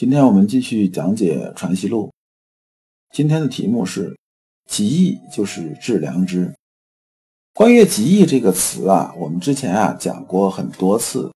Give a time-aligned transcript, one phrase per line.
[0.00, 2.06] 今天我们继续讲解《传习录》。
[3.14, 4.16] 今天的题目是
[4.66, 6.54] “极义就是致良知”。
[7.52, 11.30] 关于“极义”这个词啊，我们之前啊讲过很多次，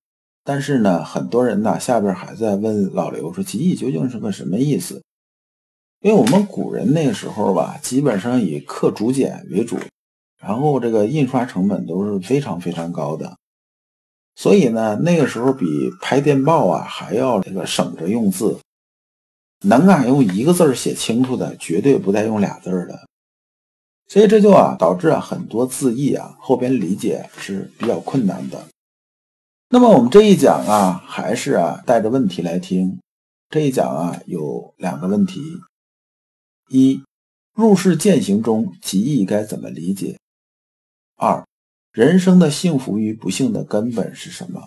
[0.44, 5.02] 但是呢，很多人呢下边还在问老刘说“极义究竟是个什么意思”？
[6.00, 9.76] 因为我们古人那个时候吧，基本上以刻竹简为主。
[10.40, 13.36] 然后这个印刷成本都是非常非常高的，
[14.36, 15.66] 所以呢，那个时候比
[16.00, 18.58] 拍电报啊还要这个省着用字，
[19.60, 23.06] 能啊用一个字写清楚的，绝对不带用俩字的，
[24.08, 28.66] 所以这就啊导致啊很多字义啊后边理解是比较困难的。
[29.70, 32.98] 那么我们这一讲啊，还是啊带着问题来听。
[33.50, 35.40] 这一讲啊有两个问题：
[36.68, 37.02] 一，
[37.54, 40.18] 入世践行中极义该怎么理解？
[41.16, 41.44] 二，
[41.94, 44.60] 人生的幸福与不幸的根本是什么？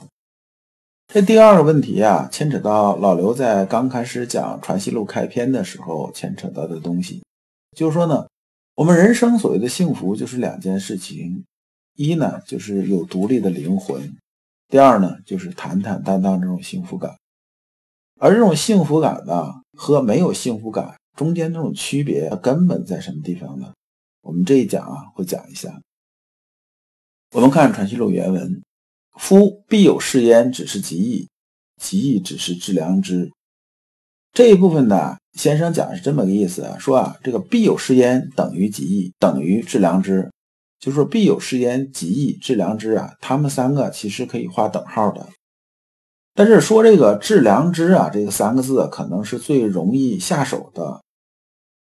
[1.08, 7.22] 这第二个问题啊，牵扯到老刘在刚开始讲《传习录》开篇的时候牵扯到的东西，
[7.76, 8.26] 就是说呢，
[8.76, 11.44] 我们人生所谓的幸福就是两件事情：
[11.96, 14.00] 一呢，就是有独立的灵魂；
[14.70, 17.18] 第二呢，就是坦坦荡荡这种幸福感。
[18.22, 23.74] 而这种幸福感呢，和没有幸福感中间这种区别根本在什么地方呢？
[24.22, 25.78] 我们这一讲啊，会讲一下。
[27.32, 28.64] 我们看《传习录》原文
[29.20, 31.28] ：“夫必有是焉，只是极义；
[31.76, 33.30] 极义只是致良知。”
[34.32, 40.32] 这一部分呢，先生讲是这么个意思啊，说啊，这个必有是焉等于极义，等于致良知，
[40.80, 45.28] 就是说必有是焉、极义、致良知啊，他们三个其实可以画等号的。
[46.34, 51.02] 但是说这个致良知啊，这个三个字可能是最容易下手的，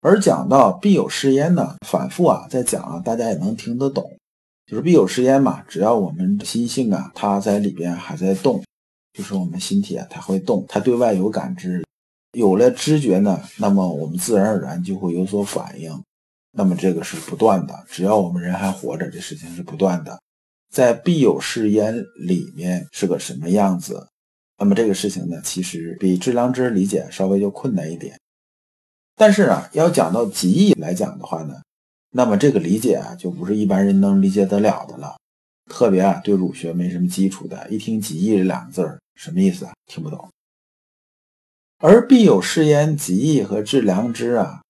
[0.02, 4.19] 而讲到必有是焉呢，反复啊在讲啊，大家也能听得懂。
[4.70, 8.64] 就是必有是焉嘛，只要我们心性啊，它在里边还在动，
[9.14, 11.84] 就是我们心体啊，它会动，它对外有感知，
[12.34, 15.92] 有了知觉呢，那么我们自然而然就会有所反应，
[16.52, 20.22] 那么这个是不断的，只要我们人还活着，这事情是不断的。
[20.72, 24.08] 在必有是焉里面是个什么样子？
[24.60, 28.20] 那么这个事情呢，其实比致良知理解稍微就困难一点，
[29.16, 31.56] 但是啊，要讲到极义来讲的话呢。
[32.12, 35.16] 那么这个理解啊，就不是一般人能理解得了的了。
[35.70, 39.74] 特别啊，对儒学没什么基础的，一听“极义”这两个字儿，什么意思啊？
[39.86, 40.28] 听不懂。
[41.78, 44.62] 而必有是焉、极义和致良知啊，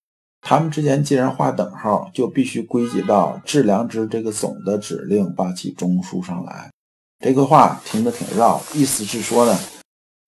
[0.42, 6.70] 他们之间既然画等号，就必须归结到致良知这个总的指令发起中枢上来。
[7.24, 9.58] 这个话听得挺绕，意思是说呢，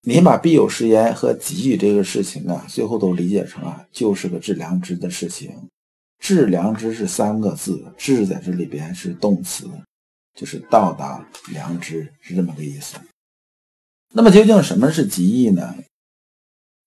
[0.03, 5.55] 你把必有是焉和极义这个事情啊，最后都理解成啊，就是个致良知的事情。
[6.23, 9.69] 致良知是三个字，致在这里边是动词，
[10.39, 12.95] 就是到达良知，是这么个意思。
[14.13, 15.75] 那么究竟什么是极义呢？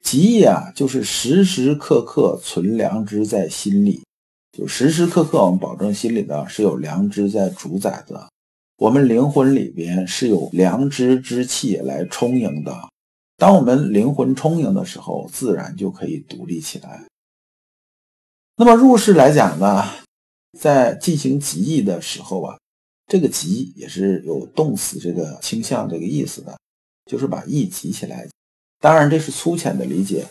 [0.01, 4.06] 极义啊，就是时时刻刻存良知在心里，
[4.57, 8.29] 就时时刻刻我们保证心里呢是有良知在主宰的，
[8.78, 12.73] 我们灵魂里边是有良知之气来充盈的。
[13.35, 17.03] 当我们灵魂充盈的时候，自然就可以独立起来。
[18.57, 19.83] 那么入世来讲呢，
[20.57, 22.57] 在进行极义的时候啊，
[23.05, 26.57] 这个极也是有动词这个倾向这个意思的，
[27.05, 28.25] 就是把义集起来。
[28.79, 30.25] 当然这是粗浅的理解，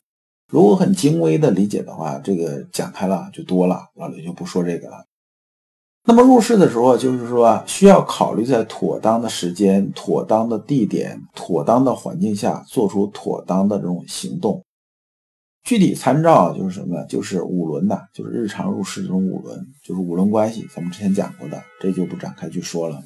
[0.50, 5.04] 如果很精微的理解的话，这个讲开了就多了，老刘就不说这个了。
[6.06, 14.62] 那么入世的时候，就是说需要考虑在妥当的时间、妥当的地点、妥当的环境下做出妥当的这种行动。
[15.64, 17.06] 具体参照就是什么呢？
[17.06, 23.02] 就是五轮呐，就是日常入市这种五轮，就是五轮关系，咱们之前讲过的，这就不展开去说了。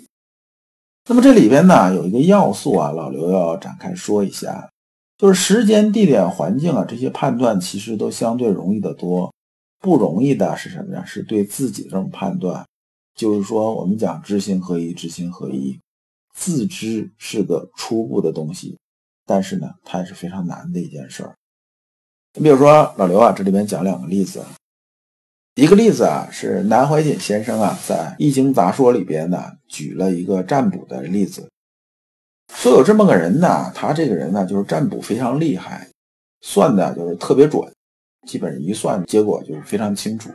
[1.08, 4.68] 那么这里边呢有一个要素啊，老刘要展开说一下，
[5.16, 9.32] 就是时间、地点、环境啊这些判断其实都相对容易得多，
[9.78, 11.04] 不容易的是什么呀？
[11.04, 12.66] 是对自己的这种判断，
[13.14, 15.78] 就是说我们讲知行合一，知行合一，
[16.34, 18.76] 自知是个初步的东西，
[19.24, 21.36] 但是呢，它也是非常难的一件事儿。
[22.38, 24.40] 你比如说老刘啊，这里边讲两个例子。
[25.56, 31.48] 一个例子啊，是南怀瑾先生啊在《易经杂说》里边呢举了一个占卜的例子，
[32.54, 35.88] 说有这么个人呢，他这个人呢就是占卜非常厉害，
[36.40, 37.60] 算的就是特别准，
[38.28, 40.30] 基本上一算结果就非常清楚。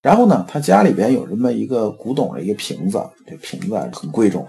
[0.00, 4.48] 然后呢，他家里边有这么一个古董的一个瓶子，这瓶子很贵重，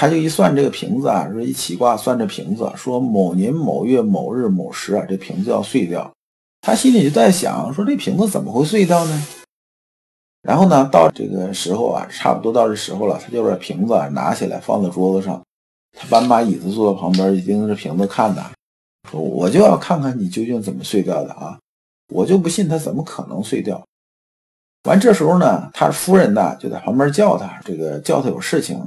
[0.00, 6.10] 他就一算这个瓶子啊，说一起卦算这瓶子，说某年某月某日某时啊，这瓶子要碎掉。
[6.62, 9.26] 他心里就在想，说这瓶子怎么会碎掉呢？
[10.40, 15.44] 然后呢，到这个时候啊，差不多到这时候了，他就把瓶子啊拿起来放在桌子上，
[15.92, 18.42] 他搬把椅子坐在旁边，盯着瓶子看呢，
[19.10, 21.58] 说我就要看看你究竟怎么碎掉的啊！
[22.14, 23.84] 我就不信它怎么可能碎掉。
[24.84, 28.82] 完，这时候呢，他夫人呢就在旁边叫他，这个叫他有事情。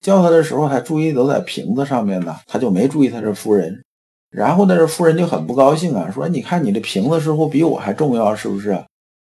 [0.00, 3.84] 叫他的时候，他注意都在瓶子上面呢，他就没注意他是夫人。
[4.30, 8.70] 然后呢，这夫人就很不高兴啊，说：“你看你这瓶子似乎比我还重要，是不是？”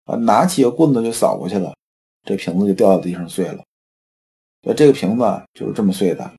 [0.06, 1.72] 啊，拿起个棍子就扫过去了，
[2.24, 3.62] 这瓶子就掉到地上碎了。
[4.62, 6.30] 所以这个瓶子就是这么碎的。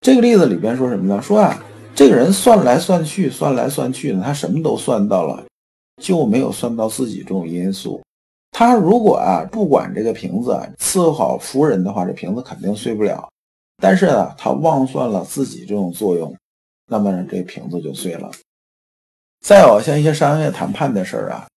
[0.00, 1.22] 这个例子里边说什么呢？
[1.22, 1.64] 说啊，
[1.94, 5.42] 这个人算来算去，算来算去呢，他什么都算到了，
[6.02, 8.02] 就没有算到自己这种因素。
[8.56, 13.28] 他如果啊不管这个瓶子伺候好夫人的话，这瓶子肯定碎不了。
[13.82, 16.32] 但是呢，他忘算了自己这种作用，
[16.86, 18.30] 那么呢，这瓶子就碎了。
[19.40, 21.48] 再有像一些商业谈判的事儿啊，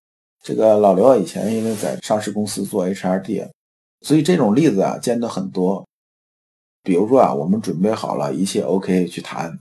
[0.43, 3.47] 这个老刘以前因为在上市公司做 HRD，
[4.01, 5.85] 所以这种例子啊见得很多。
[6.81, 9.55] 比如说啊，我们准备好了一切 OK 去谈。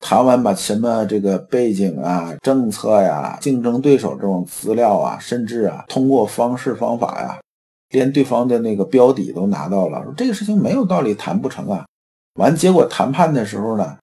[0.00, 7.38] 谈完把什么这个背景啊、政策呀、竞争对手这种资料啊，甚至啊通过方式方法呀，
[7.90, 11.84] 连对方的那个标底都拿到了，这个事情没有道理谈不成啊。
[12.34, 13.96] 完结果谈判的时候呢，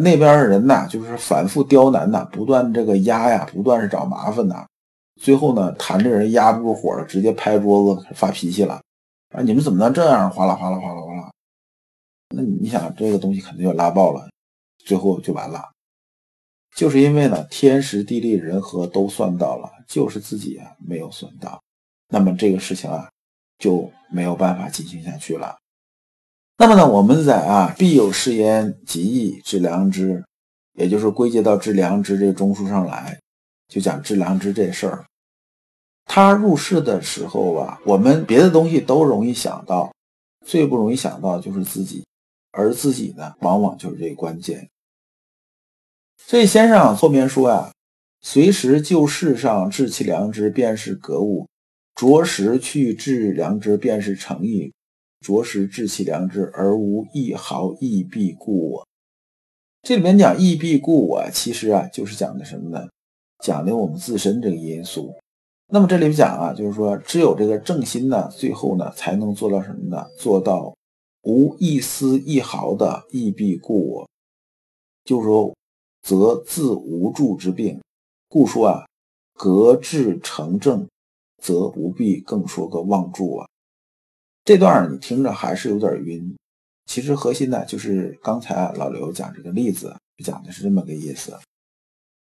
[0.00, 4.64] 那边的人呢就是反复刁难呐，不断这个压呀，不断是找麻烦呐。
[5.20, 8.80] 最后呢，谈的人压不住火了，直接拍桌子发脾气了
[9.32, 9.42] 啊！
[9.42, 10.28] 你们怎么能这样？
[10.30, 11.30] 哗啦哗啦哗啦哗啦。
[12.34, 14.26] 那你想这个东西肯定就拉爆了。
[14.84, 15.72] 最后就完了，
[16.76, 21.62] 就是因为呢，天时地利人和都算到了，就是自己啊没有算到，
[22.08, 23.08] 那么这个事情啊
[23.58, 25.56] 就没有办法进行下去了。
[26.56, 30.24] 那么呢，我们在啊必有是焉，吉义致良知，
[30.74, 33.18] 也就是归结到致良知这中枢上来，
[33.68, 35.04] 就讲致良知这事儿。
[36.04, 39.90] 他入世的时候啊，我们别的东西都容易想到，
[40.44, 42.04] 最不容易想到就是自己，
[42.52, 44.68] 而自己呢，往往就是这关键。
[46.16, 47.72] 所以先生后面说啊，
[48.22, 51.46] 随时就世上治其良知，便是格物；
[51.94, 54.72] 着实去治良知，便是诚意；
[55.20, 58.88] 着实治其良知，而无一毫亦必故我。
[59.82, 62.88] 这里面讲亦必故我，其实啊，就是讲的什么呢？
[63.44, 65.14] 讲的我们自身这个因素。
[65.68, 70.06] 那么这里面讲啊，就是说，只有这个正心呢，最后呢，才能做到什么呢？
[70.18, 70.74] 做到
[71.24, 74.08] 无一丝一毫的亦必故我，
[75.04, 75.54] 就是说。
[76.04, 77.80] 则自无助之病，
[78.28, 78.86] 故说啊，
[79.32, 80.86] 格致成正，
[81.42, 83.48] 则不必更说个望助啊。
[84.44, 86.36] 这段你听着还是有点晕，
[86.84, 91.34] 其实核心呢就是刚才老刘讲这个例子，讲的是这么个意思。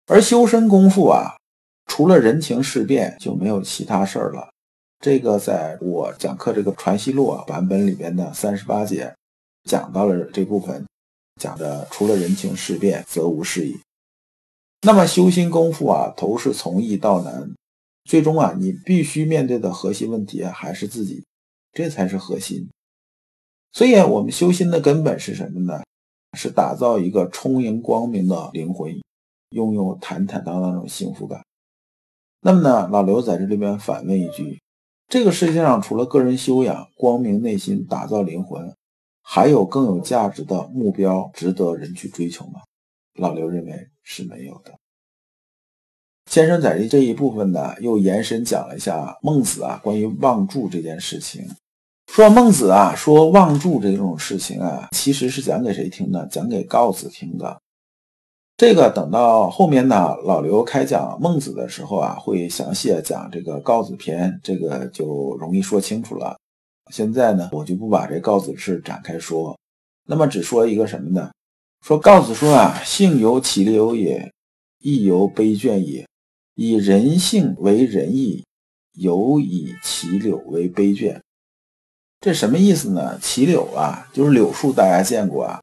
[0.07, 1.37] 而修身功夫啊，
[1.85, 4.49] 除了人情世变，就没有其他事儿了。
[5.01, 9.15] 这个在我讲课这个传习录啊版本里边的三十八节
[9.65, 10.87] 讲到了这部分。
[11.39, 13.79] 讲的除了人情世变，则无事矣。
[14.83, 17.55] 那么修心功夫啊，头是从易到难，
[18.05, 21.25] 最终啊，你必须面对的核心问题啊，还是自己，
[21.73, 22.69] 这才是核心。
[23.73, 25.83] 所以，我们修心的根本是什么呢？
[26.37, 28.95] 是打造一个充盈光明的灵魂，
[29.51, 31.43] 拥有坦坦荡荡那种幸福感。
[32.41, 34.61] 那么呢，老刘在这里边反问一句：
[35.09, 38.73] 这个世界上除了个人修养、光明内心、打造灵魂？
[39.31, 42.63] 还有更有价值的目标值得人去追求吗？
[43.19, 44.73] 老刘认为是没有的。
[46.31, 51.47] 先生在这一部分呢，又延伸讲了一下孟子啊关于望柱这件事情。
[52.11, 56.27] 说孟子啊说望柱这种事情啊，其实是讲给谁听的？
[56.29, 57.61] 讲给告子听的。
[58.57, 66.39] 这个等到后面呢，老刘开讲孟子的时候啊，会详细讲这个告子篇，这个就容易说清楚了。
[66.91, 69.59] 现在呢，我就不把这告子事展开说，
[70.07, 71.31] 那么只说一个什么呢？
[71.85, 74.33] 说告子说啊，性由其流也，
[74.81, 76.07] 亦由悲倦也。
[76.55, 78.45] 以人性为仁义，
[78.95, 81.21] 犹以其柳为悲倦。
[82.21, 83.17] 这什么意思呢？
[83.23, 85.61] 杞柳啊，就是柳树，大家见过啊。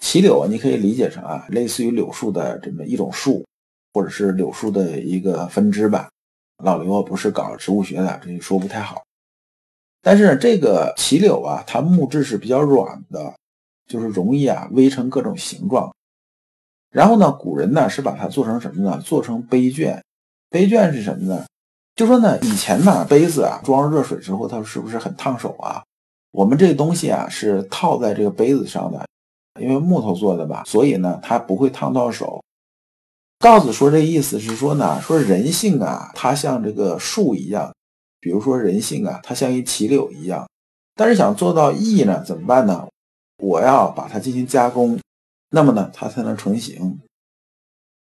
[0.00, 3.44] 杞柳，你可以理解成啊，类似于柳树的这么一种树，
[3.92, 6.08] 或者是柳树的一个分支吧。
[6.62, 9.02] 老刘啊不是搞植物学的，这说不太好。
[10.06, 13.34] 但是这个杞柳啊，它木质是比较软的，
[13.88, 15.92] 就是容易啊煨成各种形状。
[16.92, 19.00] 然后呢，古人呢是把它做成什么呢？
[19.04, 20.00] 做成杯卷。
[20.48, 21.44] 杯卷是什么呢？
[21.96, 25.82] 就说呢，以前呢杯子啊装热水之后，它是不是很烫手啊？
[26.30, 29.04] 我们这个东西啊是套在这个杯子上的，
[29.60, 32.40] 因为木头做的吧，所以呢它不会烫到手。
[33.40, 37.74] 告子说这意思是说呢，说人性啊，它像这个树一样，
[38.26, 40.48] 比如说人性啊，它像一齐柳一样。
[40.96, 42.88] 但是想做到义呢，怎么办呢？
[43.40, 44.98] 我要把它进行加工，
[45.50, 46.98] 那么呢，它才能成型。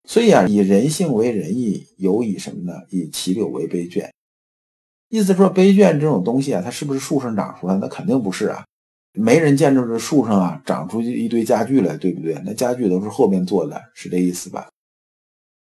[0.08, 2.84] 所以啊，以人性为仁义，有以什么呢？
[2.89, 4.13] 以齐柳为杯卷。
[5.10, 7.75] 意思说，杯卷这种东西啊，它是不是树上长出来？
[7.75, 8.63] 那肯定不是啊，
[9.12, 12.42] 没人见着这树上啊长出一堆家具来，对不对？
[12.46, 14.70] 那家具都是后面做的，是这意思吧？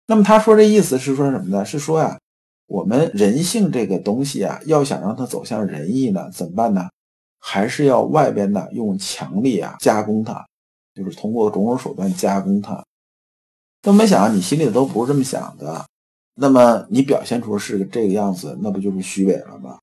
[0.06, 1.64] 那么他说这意思是说什么呢？
[1.64, 2.16] 是说呀，
[2.66, 6.88] 我们人性这个东西啊，要想让它走向仁义呢，怎么办呢？
[7.38, 10.46] 还是要外边呢用强力啊加工它，
[10.94, 12.84] 就是通过种种手段加工它。
[13.82, 15.84] 那没想到你心里都不是这么想的，
[16.34, 19.78] 那么你表现出是这个样子，那不就是虚伪了吗？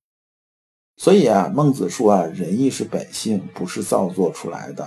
[0.96, 4.86] 所以啊，孟子说啊，仁义是本性，不是造作出来的。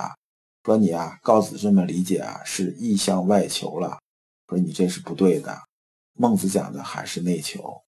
[0.64, 3.98] 说你啊，告子这么理解啊，是意向外求了。
[4.48, 5.56] 说你这是不对的。
[6.14, 7.83] 孟子讲的还是内求。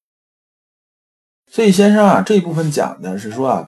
[1.50, 3.66] 所以先生啊，这一部分讲的是说啊。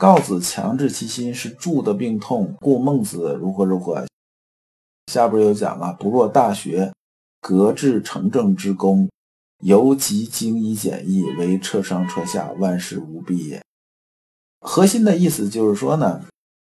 [0.00, 4.06] 告子强制其心是助的病痛，故孟子如何如何。
[5.12, 6.92] 下边又讲了不若大学，
[7.40, 9.10] 革制成政之功，
[9.64, 13.60] 犹极精以简易，为彻上彻下，万事无弊也。
[14.60, 16.24] 核心的意思就是说呢，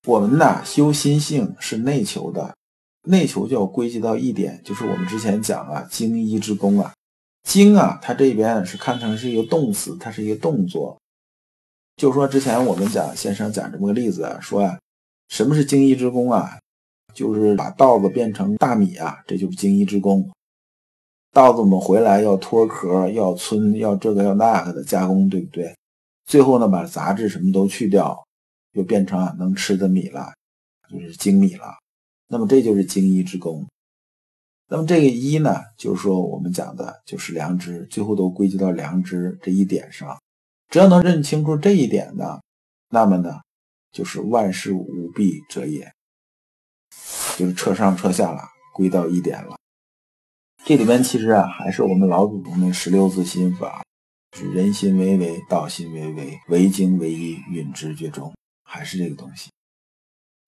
[0.09, 2.57] 我们呐修心性是内求的，
[3.05, 6.93] 内求就要归结到一点，就是我们之前讲啊精一之功啊，
[7.43, 10.99] 精啊，它这边是看成是一个动词，它是一个动作。
[11.97, 14.79] 就说之前我们讲先生讲这么个例子，说啊，
[15.29, 16.59] 什么是精一之功啊？
[17.15, 20.31] 就是把稻子变成大米啊，这就是精一之功。
[21.33, 25.77] 稻子我们回来要脱壳，要皴，要这个要那个的加工，对不对？
[26.25, 28.25] 最后呢，把杂质什么都去掉，
[28.73, 30.33] 就变成啊能吃的米了，
[30.91, 31.75] 就是精米了。
[32.29, 33.67] 那么这就是精一之功。
[34.75, 40.19] 那么这个一呢，就是说我们讲的就是良知，最后都归结到良知这一点上。
[40.71, 42.41] 只要能认清楚这一点呢，
[42.89, 43.39] 那么呢，
[43.93, 45.93] 就是万事无弊者也，
[47.37, 48.41] 就是彻上彻下了，
[48.73, 49.59] 归到一点了。
[50.65, 53.85] 这里边其实啊，还是我们老祖宗的十六字心法，
[54.35, 58.33] 是人心为为，道心为为，为精为一，允直觉中，
[58.65, 59.51] 还是这个东西。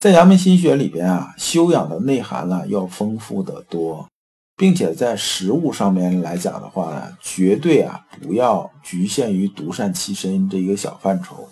[0.01, 4.09] 在阳明心学里边啊，修养的内涵呢，要丰富的多。
[4.57, 11.49] 并且在食物上面来讲的话呢，绝对啊不要局限于独善其身这一个小范畴。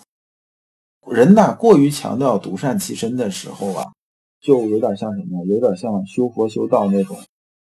[1.11, 3.91] 人呐过于强调独善其身的时候啊，
[4.39, 5.45] 就有点像什么？
[5.45, 7.17] 有点像修佛修道那种，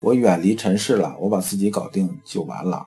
[0.02, 2.86] 我远离尘世了，我把自己搞定就完了。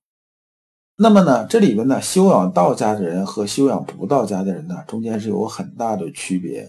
[0.96, 6.68] 那么呢，这里边呢，修养道家的人和修养不道家的人呢，中间是有很大的区别。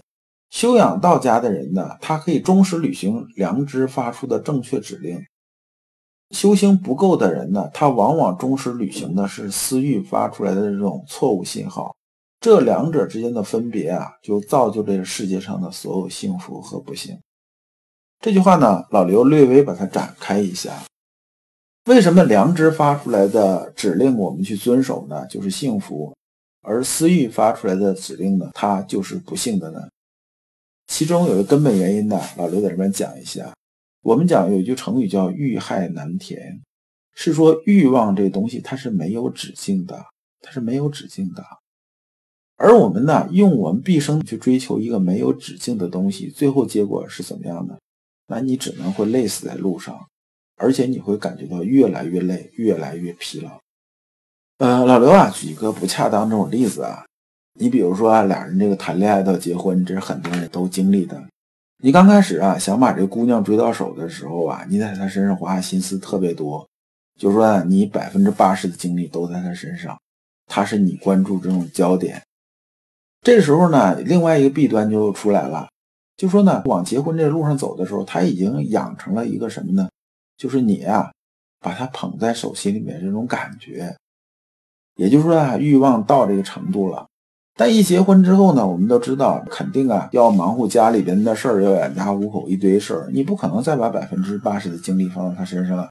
[0.50, 5.20] 修养道家的人呢，他可以忠实履行良知发出的正确指令。
[6.30, 11.94] 修行不够的人呢，他往往忠实履行的是私欲发出来的这种错误信号，
[12.40, 17.16] 这两者之间的分别啊，就造就这个世界上的所有幸福和不幸。
[18.20, 20.82] 这句话呢，老刘略微把它展开一下。
[21.86, 25.26] 为什么良知发出来的指令我们去遵守呢？
[25.26, 26.12] 就是幸福，
[26.62, 29.86] 而私欲发出来的指令呢，它就是不幸的呢？
[30.88, 33.53] 其中有一个根本原因呢，老刘在这边讲一下。
[34.04, 36.60] 我们讲有一句成语叫“欲害难填”，
[37.16, 40.04] 是说欲望这东西它是没有止境的，
[40.42, 41.42] 它是没有止境的。
[42.56, 47.80] 而我们呢，用我们毕生去追求一个没有止境的东西，最后结果是怎么样的？
[48.26, 49.98] 那你只能会累死在路上，
[50.56, 53.58] 而且你会感觉到越来越累，越来越疲劳。
[54.58, 57.06] 呃，老刘啊，举一个不恰当这种例子啊，
[57.58, 61.24] 你比如说啊，俩人这个谈恋爱到结婚，这是很多人都经历的。
[61.84, 66.66] 你刚开始啊，想把这姑娘追到手的时候啊，你在她身上花心思特别多，
[67.18, 69.94] 就说你百分之八十的精力都在她身上，
[70.46, 72.22] 她是你关注这种焦点。
[73.20, 75.68] 这时候呢，另外一个弊端就出来了，
[76.16, 79.86] 就说呢，往结婚这路上走的时候，他已经养成了一个什么呢？
[80.38, 81.12] 就是你呀，
[81.60, 83.94] 把她捧在手心里面这种感觉，
[84.96, 87.06] 也就是说啊，欲望到这个程度了。
[87.56, 95.88] 但一结婚之后呢，我们都知道，肯定啊要忙活家里边的事儿，要养家糊口一堆事儿，你不可能再把百分之八十的精力放到他身上了。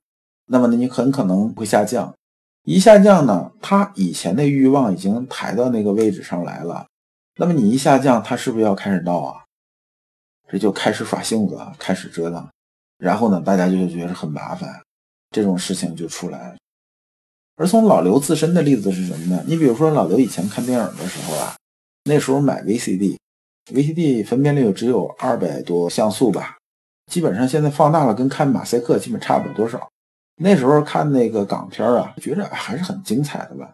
[0.48, 2.14] 那么呢，你很可能会下降。
[2.66, 6.86] 一下降呢，他以前的欲望已经抬到那个位置上来了。
[7.38, 9.44] 那么你一下降，他是不是要开始闹啊？
[10.50, 12.46] 这就开始耍性子，开始折腾。
[12.98, 14.70] 然后呢，大家就觉得很麻烦，
[15.32, 16.56] 这种事情就出来了。
[17.56, 19.44] 而从老刘自身的例子是什么呢？
[19.46, 21.56] 你比如说老刘以前看电影的时候啊，
[22.06, 26.58] 那时候买 VCD，VCD 分辨率只有二百多像素吧，
[27.12, 29.88] 基本上现在放大了跟看马赛克基本差不了多少。
[30.42, 33.72] 那时候看那个港片啊，觉着还是很精彩的吧。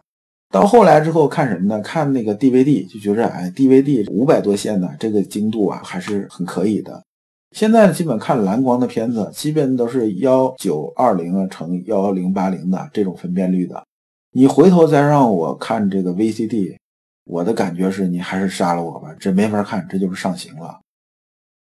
[0.50, 1.80] 到后来之后看什么呢？
[1.80, 7.02] 看那个 DVD 就觉着，哎，DVD 五百多线呢，这个精度啊还是很可以的。
[7.50, 13.84] 现在基本看蓝光的片子，基本都是幺九二零啊乘幺零八零的这种分辨率的。
[14.32, 16.76] 你回头再让我看这个 VCD，
[17.24, 20.78] 我的感觉是你还是杀了我吧，这没法看，这就是上刑了。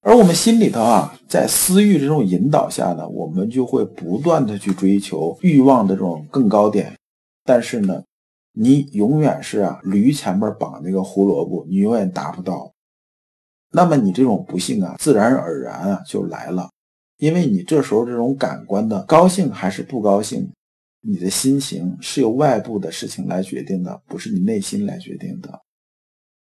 [0.02, 6.94] 而我们心里头啊，在私欲这种引导下呢，我们就会不断的去追求欲望的这种更高点。
[7.44, 8.04] 但是呢，
[8.54, 12.73] 你永远是啊驴前面绑那个胡萝卜，你永远达不到。
[13.74, 16.70] 那么你这种不幸啊，自然而然啊就来了，
[17.18, 20.48] 因为你这时候这种感官的高兴还是不高兴，
[21.02, 25.60] 你的心情是由外部的事情来决定的，不是你内心来决定的。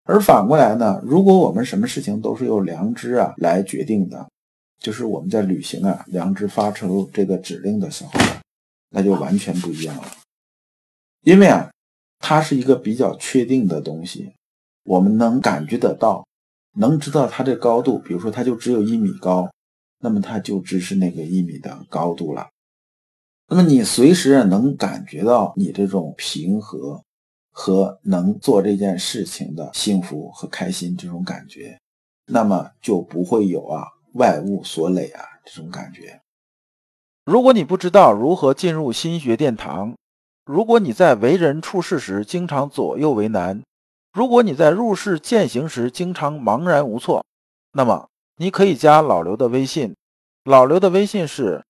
[0.04, 4.30] 而反过来呢，如果我们什么事情都是由良知啊来决定的，
[4.80, 8.12] 就是我们在履行啊良知发出这个指令的时候，
[8.90, 10.04] 那就完全不一样了。
[11.22, 11.68] 因为啊，
[12.20, 14.32] 它是一个比较确定的东西，
[14.84, 16.25] 我们能感觉得到，
[16.78, 17.99] 能知道它的高度。
[17.99, 19.50] 比如说，它就只有一米高，
[20.00, 22.49] 那么它就只是那个一米的高度了。
[23.49, 27.02] 那么你随时能感觉到你这种平和。
[27.50, 31.76] 和能做这件事情的幸福和开心这种感觉，
[32.26, 33.82] 那么就不会有啊
[34.12, 36.20] 外物所累啊这种感觉。
[37.25, 39.97] 如果你不知道如何进入心学殿堂，
[40.44, 43.61] 如果你在为人处事时经常左右为难，
[44.18, 47.25] 如果你在入世践行时经常茫然无措，
[47.70, 48.08] 那么
[48.38, 49.94] 你可以加老刘的微信，
[50.42, 51.64] 老刘的微信是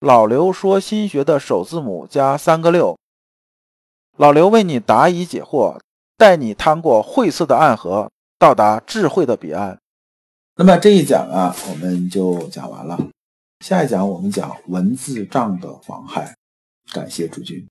[0.00, 2.98] 老刘说心学的首字母加三个六。
[4.16, 5.78] 老刘为你答疑解惑，
[6.16, 9.78] 带你趟过晦涩的暗河，到达智慧的彼岸。
[10.56, 12.98] 那么这一讲啊，我们就讲完了。
[13.60, 16.34] 下一讲我们讲文字障的妨害。
[16.92, 17.64] 感谢诸君。